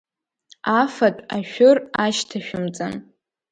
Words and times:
Афатә 0.79 1.21
ашәыр 1.35 1.77
ашьҭашәымҵан. 2.05 2.93